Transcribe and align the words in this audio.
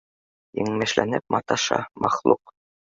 Еңмешләнеп 0.61 1.27
маташа, 1.37 1.81
мәхлүк! 2.07 2.59